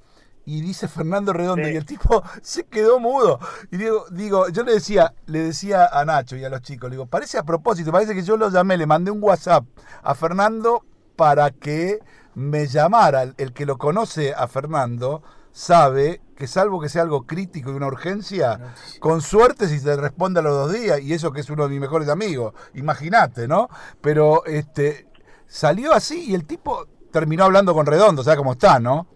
y 0.47 0.61
dice 0.61 0.89
Fernando 0.89 1.33
Redondo 1.33 1.67
Sí. 1.67 1.73
y 1.73 1.77
el 1.77 1.85
tipo 1.87 2.23
se 2.43 2.65
quedó 2.65 3.01
mudo. 3.01 3.39
Y 3.71 3.77
digo, 3.77 4.05
digo, 4.11 4.49
yo 4.49 4.63
le 4.63 4.75
decía, 4.75 5.15
le 5.27 5.41
decía 5.41 5.87
a 5.87 6.05
Nacho 6.05 6.37
y 6.37 6.45
a 6.45 6.49
los 6.49 6.63
chicos, 6.63 6.91
le 6.91 6.97
digo, 6.97 7.07
parece 7.07 7.39
a 7.39 7.43
propósito, 7.45 7.91
parece 7.93 8.15
que 8.15 8.23
yo 8.23 8.37
lo 8.37 8.51
llamé, 8.51 8.77
le 8.77 8.87
mandé 8.87 9.11
un 9.11 9.23
WhatsApp 9.23 9.65
a 10.03 10.15
Fernando 10.15 10.85
para 11.17 11.51
que 11.51 12.01
me 12.35 12.67
llamara. 12.67 13.23
El, 13.23 13.35
el 13.39 13.53
que 13.53 13.65
lo 13.67 13.79
conoce 13.79 14.35
a 14.35 14.47
Fernando 14.49 15.23
sabe 15.53 16.21
que 16.37 16.49
salvo 16.49 16.81
que 16.81 16.89
sea 16.89 17.03
algo 17.03 17.27
crítico 17.27 17.71
y 17.71 17.75
una 17.75 17.87
urgencia, 17.87 18.75
con 18.99 19.21
suerte 19.23 19.69
si 19.69 19.79
se 19.79 19.97
responde 19.97 20.41
a 20.41 20.43
los 20.43 20.53
dos 20.53 20.73
días, 20.73 21.01
y 21.01 21.13
eso 21.15 21.31
que 21.31 21.41
es 21.43 21.49
uno 21.49 21.63
de 21.63 21.69
mis 21.71 21.81
mejores 21.81 22.09
amigos, 22.09 22.55
imagínate, 22.75 23.47
¿no? 23.47 23.69
Pero 24.01 24.45
este 24.47 25.07
salió 25.47 25.93
así 25.93 26.25
y 26.31 26.35
el 26.35 26.45
tipo 26.45 26.89
terminó 27.13 27.45
hablando 27.45 27.73
con 27.73 27.87
Redondo, 27.87 28.25
¿sabes 28.25 28.39
cómo 28.39 28.55
está, 28.55 28.81
no? 28.81 29.07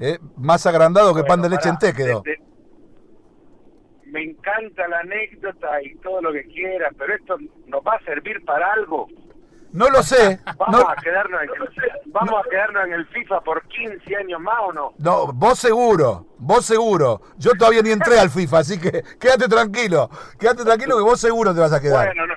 Eh, 0.00 0.18
más 0.36 0.64
agrandado 0.66 1.14
que 1.14 1.24
pan 1.24 1.42
de 1.42 1.48
leche 1.50 1.68
en 1.68 1.78
té 1.78 1.92
quedó. 1.92 2.18
este, 2.24 2.40
me 4.06 4.22
encanta 4.22 4.88
la 4.88 5.00
anécdota 5.00 5.82
y 5.82 5.94
todo 5.96 6.22
lo 6.22 6.32
que 6.32 6.44
quieras, 6.44 6.92
pero 6.96 7.14
esto 7.14 7.36
nos 7.66 7.82
va 7.82 7.94
a 7.94 8.04
servir 8.04 8.44
para 8.44 8.72
algo. 8.72 9.06
No 9.70 9.90
lo 9.90 10.02
sé. 10.02 10.40
Vamos 10.56 10.80
No, 10.80 10.88
a 10.88 10.96
quedarnos 10.96 11.42
en 11.42 11.50
el, 11.50 11.92
vamos 12.06 12.34
a 12.42 12.48
quedarnos 12.48 12.86
en 12.86 12.92
el 12.94 13.06
FIFA 13.08 13.40
por 13.42 13.62
15 13.68 14.16
años 14.16 14.40
más 14.40 14.56
o 14.62 14.72
no. 14.72 14.92
no, 14.98 15.26
vos 15.34 15.58
seguro, 15.58 16.26
vos 16.38 16.64
seguro. 16.64 17.20
Yo 17.36 17.50
todavía 17.52 17.82
ni 17.82 17.90
entré 17.90 18.18
al 18.18 18.30
FIFA, 18.30 18.58
así 18.60 18.80
que 18.80 19.02
quédate 19.20 19.46
tranquilo. 19.46 20.08
Quédate 20.38 20.64
tranquilo 20.64 20.96
que 20.96 21.02
vos 21.02 21.20
seguro 21.20 21.52
te 21.54 21.60
vas 21.60 21.72
a 21.74 21.82
quedar. 21.82 22.06
Bueno, 22.06 22.26
no, 22.28 22.34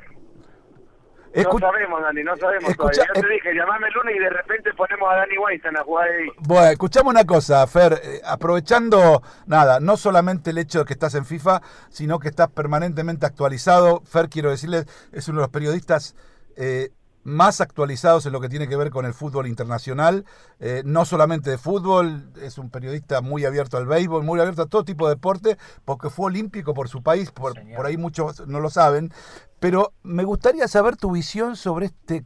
Escu- 1.33 1.53
no 1.53 1.59
sabemos, 1.59 2.01
Dani, 2.01 2.23
no 2.23 2.35
sabemos 2.38 2.69
escucha- 2.71 2.91
todavía. 3.03 3.13
Yo 3.15 3.21
te 3.21 3.27
dije, 3.33 3.53
llamame 3.55 3.88
el 3.88 3.93
lunes 3.93 4.15
y 4.15 4.19
de 4.19 4.29
repente 4.29 4.73
ponemos 4.73 5.09
a 5.11 5.15
Dani 5.17 5.38
Weinstein 5.38 5.77
a 5.77 5.83
jugar 5.83 6.07
ahí. 6.09 6.27
Bueno, 6.39 6.67
escuchame 6.67 7.09
una 7.09 7.25
cosa, 7.25 7.65
Fer, 7.67 7.93
eh, 8.03 8.21
aprovechando, 8.25 9.21
nada, 9.45 9.79
no 9.79 9.95
solamente 9.97 10.50
el 10.50 10.57
hecho 10.57 10.79
de 10.79 10.85
que 10.85 10.93
estás 10.93 11.15
en 11.15 11.25
FIFA, 11.25 11.61
sino 11.89 12.19
que 12.19 12.27
estás 12.27 12.50
permanentemente 12.50 13.25
actualizado. 13.25 14.01
Fer, 14.05 14.29
quiero 14.29 14.50
decirles, 14.50 14.85
es 15.13 15.27
uno 15.29 15.39
de 15.39 15.43
los 15.43 15.51
periodistas 15.51 16.15
eh, 16.57 16.89
más 17.23 17.61
actualizados 17.61 18.25
en 18.25 18.33
lo 18.33 18.41
que 18.41 18.49
tiene 18.49 18.67
que 18.67 18.75
ver 18.75 18.89
con 18.89 19.05
el 19.05 19.13
fútbol 19.13 19.47
internacional, 19.47 20.25
eh, 20.59 20.81
no 20.85 21.05
solamente 21.05 21.49
de 21.49 21.57
fútbol, 21.57 22.31
es 22.41 22.57
un 22.57 22.69
periodista 22.69 23.21
muy 23.21 23.45
abierto 23.45 23.77
al 23.77 23.85
béisbol, 23.85 24.23
muy 24.23 24.39
abierto 24.39 24.63
a 24.63 24.67
todo 24.67 24.83
tipo 24.83 25.07
de 25.07 25.15
deporte, 25.15 25.57
porque 25.85 26.09
fue 26.09 26.27
olímpico 26.27 26.73
por 26.73 26.89
su 26.89 27.03
país, 27.03 27.31
por, 27.31 27.53
por 27.75 27.85
ahí 27.85 27.97
muchos 27.97 28.47
no 28.47 28.59
lo 28.59 28.69
saben, 28.69 29.13
pero 29.59 29.93
me 30.03 30.23
gustaría 30.23 30.67
saber 30.67 30.97
tu 30.97 31.11
visión 31.11 31.55
sobre 31.55 31.87
este 31.87 32.25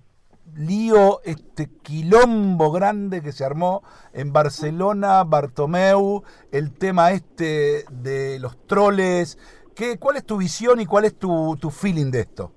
lío, 0.54 1.22
este 1.24 1.70
quilombo 1.82 2.72
grande 2.72 3.22
que 3.22 3.32
se 3.32 3.44
armó 3.44 3.84
en 4.14 4.32
Barcelona, 4.32 5.24
Bartomeu, 5.24 6.24
el 6.52 6.72
tema 6.72 7.12
este 7.12 7.86
de 7.92 8.40
los 8.40 8.66
troles. 8.68 9.38
¿Qué, 9.76 9.98
¿Cuál 9.98 10.18
es 10.18 10.26
tu 10.26 10.38
visión 10.38 10.80
y 10.80 10.86
cuál 10.86 11.06
es 11.06 11.18
tu, 11.18 11.58
tu 11.60 11.70
feeling 11.70 12.12
de 12.12 12.22
esto? 12.22 12.52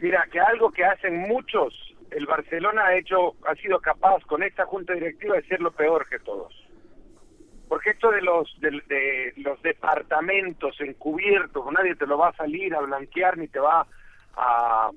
Mira, 0.00 0.26
que 0.30 0.40
algo 0.40 0.70
que 0.70 0.84
hacen 0.84 1.18
muchos, 1.18 1.74
el 2.10 2.26
Barcelona 2.26 2.86
ha 2.86 2.96
hecho, 2.96 3.34
ha 3.46 3.54
sido 3.56 3.80
capaz 3.80 4.24
con 4.24 4.42
esta 4.42 4.64
junta 4.64 4.94
directiva 4.94 5.34
de 5.34 5.42
ser 5.42 5.60
lo 5.60 5.72
peor 5.72 6.08
que 6.08 6.18
todos. 6.20 6.54
Porque 7.68 7.90
esto 7.90 8.10
de 8.10 8.22
los 8.22 8.48
de, 8.60 9.32
los 9.36 9.60
departamentos 9.62 10.80
encubiertos, 10.80 11.70
nadie 11.72 11.96
te 11.96 12.06
lo 12.06 12.16
va 12.16 12.28
a 12.28 12.36
salir 12.36 12.74
a 12.74 12.80
blanquear 12.80 13.36
ni 13.36 13.48
te 13.48 13.58
va 13.58 13.86
a, 14.36 14.90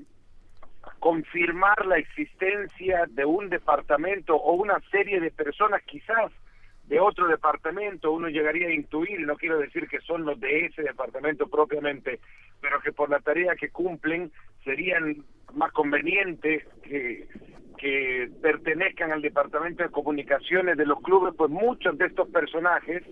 confirmar 1.00 1.86
la 1.86 1.98
existencia 1.98 3.06
de 3.10 3.26
un 3.26 3.50
departamento 3.50 4.36
o 4.36 4.54
una 4.54 4.80
serie 4.92 5.20
de 5.20 5.32
personas 5.32 5.82
quizás 5.84 6.32
de 6.86 7.00
otro 7.00 7.28
departamento, 7.28 8.12
uno 8.12 8.30
llegaría 8.30 8.68
a 8.68 8.74
intuir, 8.74 9.22
no 9.22 9.36
quiero 9.36 9.58
decir 9.58 9.88
que 9.88 10.02
son 10.02 10.26
los 10.26 10.40
de 10.40 10.66
ese 10.66 10.84
departamento 10.84 11.48
propiamente, 11.48 12.20
pero 12.60 12.80
que 12.82 12.92
por 12.92 13.10
la 13.10 13.20
tarea 13.20 13.56
que 13.56 13.70
cumplen 13.70 14.32
serían 14.64 15.24
más 15.54 15.72
convenientes 15.72 16.64
que, 16.84 17.28
que 17.78 18.30
pertenezcan 18.42 19.12
al 19.12 19.22
departamento 19.22 19.84
de 19.84 19.90
comunicaciones 19.90 20.78
de 20.78 20.86
los 20.86 21.02
clubes, 21.02 21.34
pues 21.38 21.50
muchos 21.50 21.98
de 21.98 22.06
estos 22.06 22.30
personajes 22.30 23.04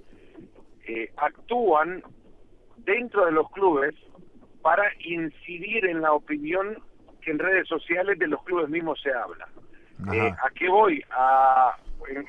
eh, 0.88 1.12
actúan 1.18 2.04
dentro 2.78 3.26
de 3.26 3.32
los 3.32 3.50
clubes 3.52 3.96
para 4.62 4.84
incidir 5.00 5.86
en 5.86 6.02
la 6.02 6.14
opinión 6.14 6.78
que 7.22 7.32
en 7.32 7.40
redes 7.40 7.68
sociales 7.68 8.18
de 8.20 8.28
los 8.28 8.44
clubes 8.44 8.70
mismos 8.70 9.00
se 9.02 9.12
habla. 9.12 9.48
Eh, 10.14 10.32
¿A 10.32 10.50
qué 10.52 10.70
voy? 10.70 11.04
A 11.12 11.76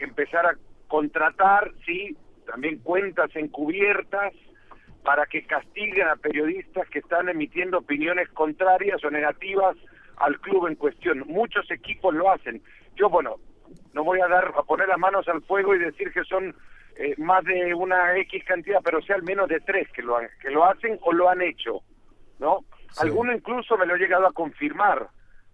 empezar 0.00 0.44
a 0.44 0.56
contratar, 0.88 1.70
sí, 1.86 2.16
también 2.46 2.78
cuentas 2.78 3.30
encubiertas 3.36 4.32
para 5.02 5.26
que 5.26 5.46
castiguen 5.46 6.08
a 6.08 6.16
periodistas 6.16 6.88
que 6.90 6.98
están 6.98 7.28
emitiendo 7.28 7.78
opiniones 7.78 8.28
contrarias 8.30 9.02
o 9.04 9.10
negativas 9.10 9.76
al 10.16 10.38
club 10.40 10.66
en 10.66 10.74
cuestión. 10.74 11.24
Muchos 11.26 11.70
equipos 11.70 12.14
lo 12.14 12.30
hacen. 12.30 12.62
Yo, 12.96 13.08
bueno, 13.08 13.36
no 13.94 14.04
voy 14.04 14.20
a 14.20 14.28
dar 14.28 14.52
a 14.56 14.62
poner 14.62 14.88
las 14.88 14.98
manos 14.98 15.26
al 15.28 15.42
fuego 15.42 15.74
y 15.74 15.78
decir 15.78 16.12
que 16.12 16.24
son 16.24 16.54
eh, 16.96 17.14
más 17.18 17.44
de 17.44 17.74
una 17.74 18.16
X 18.18 18.44
cantidad, 18.44 18.80
pero 18.84 19.00
sea 19.02 19.16
al 19.16 19.22
menos 19.22 19.48
de 19.48 19.60
tres 19.60 19.88
que 19.92 20.02
lo, 20.02 20.16
han, 20.16 20.28
que 20.40 20.50
lo 20.50 20.64
hacen 20.64 20.98
o 21.02 21.12
lo 21.12 21.28
han 21.28 21.40
hecho, 21.40 21.80
¿no? 22.38 22.60
Alguno 22.98 23.32
incluso 23.32 23.78
me 23.78 23.86
lo 23.86 23.94
ha 23.94 23.98
llegado 23.98 24.26
a 24.26 24.32
confirmar 24.32 25.08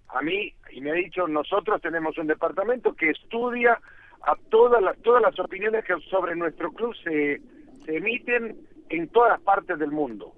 a 0.08 0.22
mí 0.22 0.52
y 0.70 0.80
me 0.80 0.90
ha 0.90 0.94
dicho, 0.94 1.28
nosotros 1.28 1.80
tenemos 1.82 2.16
un 2.18 2.26
departamento 2.26 2.94
que 2.94 3.10
estudia 3.10 3.78
a 4.22 4.34
todas 4.50 4.82
las, 4.82 4.96
todas 5.02 5.22
las 5.22 5.38
opiniones 5.38 5.84
que 5.84 5.94
sobre 6.10 6.34
nuestro 6.34 6.72
club 6.72 6.94
se, 7.04 7.40
se 7.84 7.96
emiten 7.96 8.56
en 8.88 9.08
todas 9.08 9.40
partes 9.40 9.78
del 9.78 9.90
mundo. 9.90 10.32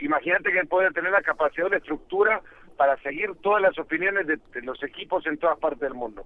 Imagínate 0.00 0.52
que 0.52 0.64
puede 0.64 0.90
tener 0.92 1.12
la 1.12 1.22
capacidad 1.22 1.70
de 1.70 1.78
estructura 1.78 2.40
para 2.76 2.96
seguir 2.98 3.30
todas 3.42 3.62
las 3.62 3.78
opiniones 3.78 4.26
de, 4.26 4.38
los 4.62 4.82
equipos 4.82 5.26
en 5.26 5.38
todas 5.38 5.58
partes 5.58 5.80
del 5.80 5.94
mundo. 5.94 6.24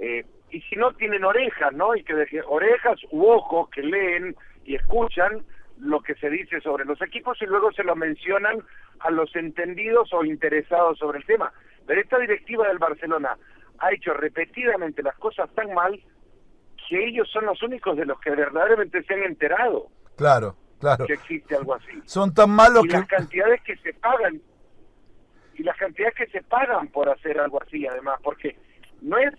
Eh, 0.00 0.24
y 0.50 0.60
si 0.62 0.76
no 0.76 0.92
tienen 0.92 1.24
orejas, 1.24 1.72
¿no? 1.72 1.94
Y 1.94 2.04
que 2.04 2.14
orejas 2.46 3.00
u 3.10 3.26
ojos 3.26 3.68
que 3.70 3.82
leen 3.82 4.36
y 4.64 4.74
escuchan 4.74 5.42
lo 5.78 6.00
que 6.00 6.14
se 6.14 6.30
dice 6.30 6.60
sobre 6.60 6.84
los 6.84 7.00
equipos 7.02 7.40
y 7.40 7.46
luego 7.46 7.72
se 7.72 7.84
lo 7.84 7.96
mencionan 7.96 8.62
a 9.00 9.10
los 9.10 9.34
entendidos 9.36 10.12
o 10.12 10.24
interesados 10.24 10.98
sobre 10.98 11.18
el 11.18 11.26
tema. 11.26 11.52
Pero 11.86 12.00
esta 12.00 12.18
directiva 12.18 12.66
del 12.68 12.78
Barcelona 12.78 13.36
ha 13.78 13.92
hecho 13.92 14.14
repetidamente 14.14 15.02
las 15.02 15.16
cosas 15.16 15.50
tan 15.54 15.72
mal 15.74 16.00
que 16.88 17.04
ellos 17.04 17.28
son 17.30 17.46
los 17.46 17.62
únicos 17.62 17.96
de 17.96 18.06
los 18.06 18.18
que 18.20 18.30
verdaderamente 18.30 19.02
se 19.02 19.14
han 19.14 19.24
enterado. 19.24 19.88
Claro, 20.16 20.56
claro. 20.78 21.06
Que 21.06 21.14
existe 21.14 21.56
algo 21.56 21.74
así. 21.74 22.02
Son 22.04 22.32
tan 22.32 22.50
malos 22.50 22.84
y 22.84 22.88
las 22.88 23.06
cantidades 23.06 23.60
que 23.62 23.76
se 23.76 23.92
pagan 23.94 24.40
y 25.54 25.62
las 25.62 25.76
cantidades 25.76 26.14
que 26.14 26.26
se 26.26 26.42
pagan 26.42 26.88
por 26.88 27.08
hacer 27.08 27.40
algo 27.40 27.62
así, 27.62 27.86
además, 27.86 28.18
porque 28.22 28.56
no 29.00 29.18
es 29.18 29.32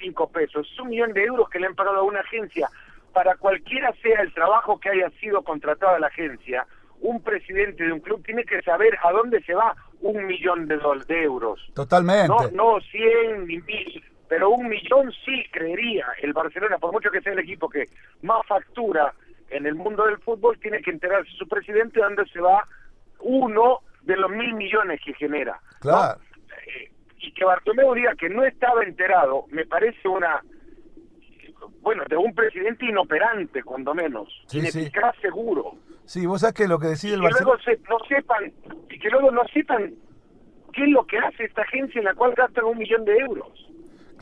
cinco 0.00 0.28
pesos, 0.28 0.68
es 0.70 0.80
un 0.80 0.88
millón 0.88 1.12
de 1.12 1.24
euros 1.24 1.48
que 1.48 1.58
le 1.58 1.66
han 1.66 1.74
pagado 1.74 1.98
a 1.98 2.02
una 2.02 2.20
agencia. 2.20 2.68
Para 3.12 3.36
cualquiera 3.36 3.92
sea 4.02 4.20
el 4.22 4.32
trabajo 4.34 4.78
que 4.80 4.90
haya 4.90 5.10
sido 5.20 5.42
contratado 5.42 5.94
a 5.94 5.98
la 5.98 6.08
agencia, 6.08 6.66
un 7.00 7.22
presidente 7.22 7.84
de 7.84 7.92
un 7.92 8.00
club 8.00 8.22
tiene 8.24 8.44
que 8.44 8.62
saber 8.62 8.98
a 9.02 9.12
dónde 9.12 9.42
se 9.42 9.54
va 9.54 9.74
un 10.00 10.26
millón 10.26 10.66
de, 10.66 10.78
de 11.06 11.22
euros. 11.22 11.60
Totalmente. 11.74 12.28
No, 12.28 12.50
no 12.50 12.80
100 12.80 13.46
ni 13.46 13.58
mil, 13.60 14.04
pero 14.28 14.50
un 14.50 14.68
millón 14.68 15.12
sí 15.24 15.44
creería 15.50 16.06
el 16.22 16.32
Barcelona, 16.32 16.78
por 16.78 16.92
mucho 16.92 17.10
que 17.10 17.20
sea 17.20 17.32
el 17.32 17.40
equipo 17.40 17.68
que 17.68 17.88
más 18.22 18.46
factura 18.46 19.12
en 19.52 19.66
el 19.66 19.74
mundo 19.74 20.04
del 20.04 20.18
fútbol, 20.18 20.58
tiene 20.58 20.80
que 20.80 20.90
enterarse 20.90 21.30
su 21.32 21.46
presidente 21.46 22.00
dónde 22.00 22.24
se 22.26 22.40
va 22.40 22.64
uno 23.20 23.80
de 24.02 24.16
los 24.16 24.30
mil 24.30 24.54
millones 24.54 25.00
que 25.04 25.14
genera. 25.14 25.60
Claro. 25.80 26.20
Eh, 26.66 26.90
y 27.18 27.32
que 27.32 27.44
Bartomeu 27.44 27.94
diga 27.94 28.14
que 28.16 28.28
no 28.28 28.44
estaba 28.44 28.82
enterado, 28.82 29.44
me 29.50 29.64
parece 29.66 30.08
una 30.08 30.42
bueno, 31.80 32.04
de 32.08 32.16
un 32.16 32.32
presidente 32.34 32.86
inoperante, 32.86 33.62
cuando 33.62 33.92
menos, 33.92 34.28
sí, 34.46 34.58
ineficaz 34.58 35.16
seguro. 35.20 35.74
Sí, 36.04 36.26
vos 36.26 36.40
sabés 36.40 36.54
que 36.54 36.68
lo 36.68 36.78
que 36.78 36.88
decide 36.88 37.14
el 37.14 37.22
y 37.22 37.26
que 37.26 37.30
luego 37.42 37.56
no 37.88 37.98
sepan, 38.08 38.52
y 38.88 38.98
que 38.98 39.10
luego 39.10 39.30
no 39.30 39.42
sepan 39.52 39.94
qué 40.72 40.84
es 40.84 40.90
lo 40.90 41.04
que 41.06 41.18
hace 41.18 41.44
esta 41.44 41.62
agencia 41.62 41.98
en 41.98 42.04
la 42.04 42.14
cual 42.14 42.34
gastan 42.34 42.64
un 42.64 42.78
millón 42.78 43.04
de 43.04 43.16
euros. 43.18 43.71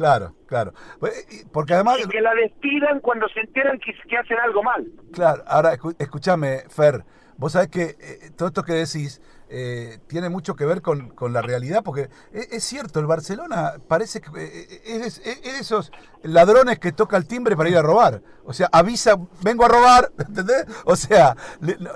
Claro, 0.00 0.34
claro. 0.46 0.72
Pues, 0.98 1.26
porque 1.52 1.74
además... 1.74 1.98
Y 2.02 2.08
que 2.08 2.22
la 2.22 2.34
despidan 2.34 3.00
cuando 3.00 3.28
se 3.28 3.40
enteran 3.40 3.78
que, 3.78 3.92
que 4.08 4.16
hacen 4.16 4.38
algo 4.38 4.62
mal. 4.62 4.90
Claro, 5.12 5.44
ahora 5.46 5.76
escúchame, 5.98 6.60
Fer, 6.70 7.04
vos 7.36 7.52
sabés 7.52 7.68
que 7.68 7.96
eh, 8.00 8.30
todo 8.34 8.48
esto 8.48 8.62
que 8.62 8.72
decís 8.72 9.20
eh, 9.52 9.98
tiene 10.06 10.28
mucho 10.28 10.54
que 10.54 10.64
ver 10.64 10.80
con, 10.80 11.12
la 11.32 11.42
realidad, 11.42 11.82
porque 11.84 12.08
e, 12.32 12.46
es, 12.52 12.62
cierto, 12.62 13.00
el 13.00 13.06
Barcelona 13.06 13.74
parece 13.88 14.20
que 14.20 14.30
eh, 14.38 14.80
es, 14.84 15.18
es, 15.18 15.60
esos 15.60 15.90
ladrones 16.22 16.78
que 16.78 16.92
toca 16.92 17.16
el 17.16 17.26
timbre 17.26 17.56
para 17.56 17.68
ir 17.68 17.76
a 17.76 17.82
robar. 17.82 18.22
O 18.44 18.52
sea, 18.52 18.68
avisa, 18.70 19.16
vengo 19.42 19.64
a 19.64 19.68
robar, 19.68 20.12
¿entendés? 20.18 20.66
O 20.84 20.94
sea, 20.94 21.36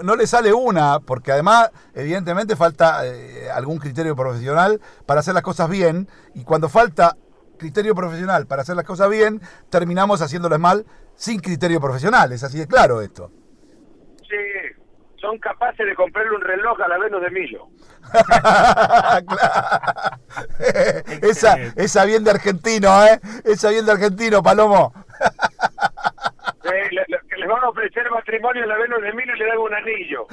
no 0.03 0.17
le 0.17 0.27
sale 0.27 0.53
una, 0.53 0.99
porque 0.99 1.31
además, 1.31 1.71
evidentemente, 1.95 2.57
falta 2.57 3.07
eh, 3.07 3.49
algún 3.51 3.79
criterio 3.79 4.17
profesional 4.17 4.81
para 5.07 5.21
hacer 5.21 5.33
las 5.33 5.45
cosas 5.45 5.71
bien, 5.71 6.09
y 6.35 6.43
cuando 6.43 6.69
falta 6.69 7.17
criterio 7.65 7.95
profesional 7.95 8.47
para 8.47 8.61
hacer 8.61 8.77
las 8.77 8.85
cosas 8.85 9.09
bien, 9.09 9.41
terminamos 9.71 10.21
haciéndolas 10.21 10.61
mal 10.61 10.85
sin 11.15 11.41
criterio 11.41 11.81
profesional. 11.81 12.31
Es 12.33 12.45
así 12.45 12.59
de 12.59 12.67
claro 12.67 13.01
esto 13.01 13.31
son 15.25 15.39
capaces 15.39 15.87
de 15.87 15.95
comprarle 15.95 16.35
un 16.35 16.43
reloj 16.43 16.79
a 16.83 16.89
la 16.89 16.99
Venus 16.99 17.23
de 17.23 17.31
Milo. 17.31 17.69
esa, 21.23 21.57
esa 21.77 22.05
bien 22.05 22.25
de 22.25 22.31
argentino, 22.31 23.07
¿eh? 23.07 23.19
Esa 23.45 23.71
bien 23.71 23.87
de 23.87 23.93
argentino, 23.93 24.43
Palomo. 24.43 24.93
Le, 27.45 27.53
van 27.53 27.63
a 27.63 27.69
ofrecer 27.69 28.11
matrimonio 28.11 28.65
a 28.65 28.67
la 28.67 28.79
Venus 28.79 29.03
de 29.03 29.13
Milo 29.13 29.35
y 29.35 29.39
le 29.39 29.47
dan 29.47 29.59
un 29.59 29.75
anillo. 29.75 30.27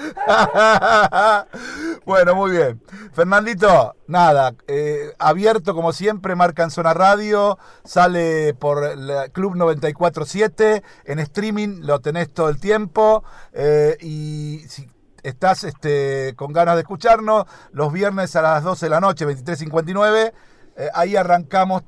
bueno, 2.06 2.36
muy 2.36 2.52
bien. 2.52 2.82
Fernandito, 3.14 3.96
nada, 4.08 4.54
eh, 4.68 5.12
abierto 5.20 5.76
como 5.76 5.92
siempre, 5.92 6.36
marca 6.36 6.64
en 6.64 6.72
Zona 6.72 6.94
Radio, 6.94 7.58
sale 7.84 8.54
por 8.54 8.82
Club 9.34 9.56
947, 9.56 10.84
en 11.06 11.20
streaming 11.20 11.82
lo 11.82 12.00
tenés 12.00 12.34
todo 12.34 12.48
el 12.48 12.62
tiempo 12.62 13.26
eh, 13.52 13.98
y 14.00 14.60
si 14.70 14.88
estás 15.22 15.66
este, 15.66 16.34
con 16.38 16.54
ganas 16.54 16.76
de 16.76 16.82
escucharnos, 16.82 17.46
los 17.74 17.92
viernes 17.92 18.38
a 18.38 18.42
las 18.42 18.64
12 18.64 18.86
de 18.86 18.90
la 18.90 19.02
noche, 19.02 19.28
23.59, 19.28 20.32
eh, 20.78 20.90
ahí 20.94 21.18
arrancamos 21.18 21.84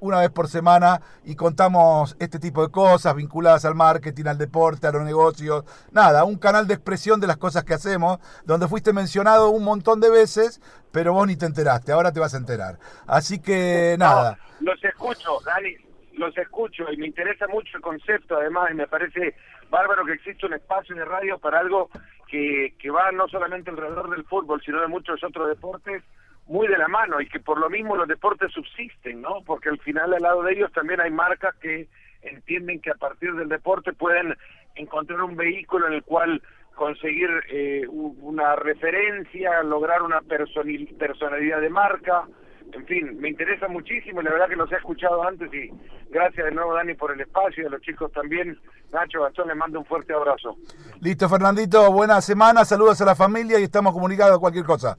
una 0.00 0.20
vez 0.20 0.30
por 0.30 0.48
semana 0.48 1.00
y 1.24 1.34
contamos 1.34 2.16
este 2.18 2.38
tipo 2.38 2.66
de 2.66 2.70
cosas 2.70 3.14
vinculadas 3.14 3.64
al 3.64 3.74
marketing, 3.74 4.26
al 4.26 4.38
deporte, 4.38 4.86
a 4.86 4.92
los 4.92 5.02
negocios. 5.02 5.64
Nada, 5.92 6.24
un 6.24 6.38
canal 6.38 6.66
de 6.66 6.74
expresión 6.74 7.20
de 7.20 7.26
las 7.26 7.36
cosas 7.36 7.64
que 7.64 7.74
hacemos, 7.74 8.18
donde 8.44 8.68
fuiste 8.68 8.92
mencionado 8.92 9.50
un 9.50 9.64
montón 9.64 10.00
de 10.00 10.10
veces, 10.10 10.60
pero 10.92 11.12
vos 11.12 11.26
ni 11.26 11.36
te 11.36 11.46
enteraste, 11.46 11.92
ahora 11.92 12.12
te 12.12 12.20
vas 12.20 12.34
a 12.34 12.38
enterar. 12.38 12.78
Así 13.06 13.40
que 13.40 13.96
nada. 13.98 14.38
los 14.60 14.82
escucho, 14.82 15.38
Dani, 15.44 15.74
los 16.14 16.36
escucho 16.36 16.90
y 16.92 16.96
me 16.96 17.06
interesa 17.06 17.46
mucho 17.48 17.76
el 17.76 17.82
concepto 17.82 18.36
además 18.36 18.70
y 18.70 18.74
me 18.74 18.86
parece 18.86 19.34
bárbaro 19.70 20.04
que 20.04 20.12
existe 20.12 20.46
un 20.46 20.54
espacio 20.54 20.94
de 20.96 21.04
radio 21.04 21.38
para 21.38 21.60
algo 21.60 21.90
que, 22.26 22.74
que 22.78 22.90
va 22.90 23.10
no 23.12 23.28
solamente 23.28 23.70
alrededor 23.70 24.10
del 24.10 24.24
fútbol, 24.24 24.60
sino 24.64 24.80
de 24.80 24.88
muchos 24.88 25.22
otros 25.22 25.48
deportes 25.48 26.02
muy 26.48 26.66
de 26.66 26.78
la 26.78 26.88
mano 26.88 27.20
y 27.20 27.28
que 27.28 27.40
por 27.40 27.58
lo 27.58 27.70
mismo 27.70 27.94
los 27.96 28.08
deportes 28.08 28.52
subsisten, 28.52 29.20
¿no? 29.20 29.42
Porque 29.44 29.68
al 29.68 29.78
final 29.78 30.12
al 30.14 30.22
lado 30.22 30.42
de 30.42 30.54
ellos 30.54 30.72
también 30.72 31.00
hay 31.00 31.10
marcas 31.10 31.54
que 31.56 31.88
entienden 32.22 32.80
que 32.80 32.90
a 32.90 32.94
partir 32.94 33.34
del 33.34 33.48
deporte 33.48 33.92
pueden 33.92 34.34
encontrar 34.74 35.22
un 35.22 35.36
vehículo 35.36 35.86
en 35.86 35.92
el 35.92 36.02
cual 36.02 36.42
conseguir 36.74 37.28
eh, 37.50 37.86
una 37.88 38.56
referencia, 38.56 39.62
lograr 39.62 40.02
una 40.02 40.20
personalidad 40.20 41.60
de 41.60 41.70
marca, 41.70 42.24
en 42.72 42.86
fin, 42.86 43.18
me 43.20 43.30
interesa 43.30 43.66
muchísimo 43.68 44.20
y 44.20 44.24
la 44.24 44.30
verdad 44.30 44.48
que 44.48 44.56
los 44.56 44.70
he 44.70 44.76
escuchado 44.76 45.22
antes 45.26 45.52
y 45.52 45.70
gracias 46.10 46.46
de 46.46 46.52
nuevo 46.52 46.74
Dani 46.74 46.94
por 46.94 47.12
el 47.12 47.20
espacio 47.20 47.62
y 47.62 47.66
a 47.66 47.70
los 47.70 47.80
chicos 47.80 48.12
también. 48.12 48.58
Nacho 48.92 49.22
Gastón, 49.22 49.48
les 49.48 49.56
mando 49.56 49.78
un 49.78 49.84
fuerte 49.84 50.12
abrazo. 50.12 50.56
Listo, 51.00 51.28
Fernandito, 51.28 51.90
buena 51.92 52.20
semana, 52.20 52.64
saludos 52.64 53.00
a 53.00 53.04
la 53.04 53.14
familia 53.14 53.58
y 53.58 53.64
estamos 53.64 53.92
comunicados 53.92 54.38
cualquier 54.38 54.64
cosa. 54.64 54.96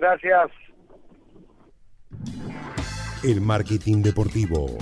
Gracias. 0.00 0.50
El 3.22 3.42
marketing 3.42 4.02
deportivo 4.02 4.78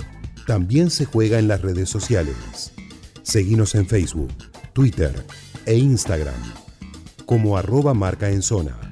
también 0.47 0.89
se 0.89 1.03
juega 1.03 1.39
en 1.39 1.49
las 1.49 1.61
redes 1.61 1.89
sociales. 1.89 2.73
Seguimos 3.21 3.75
en 3.75 3.85
Facebook, 3.85 4.31
Twitter 4.71 5.13
e 5.65 5.75
Instagram 5.75 6.41
como 7.25 7.57
arroba 7.57 7.93
marca 7.93 8.29
en 8.29 8.41
zona. 8.41 8.88